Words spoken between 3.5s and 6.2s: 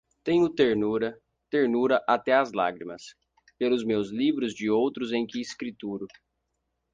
pelos meus livros de outros em que escrituro